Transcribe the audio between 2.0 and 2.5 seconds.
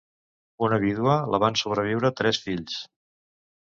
tres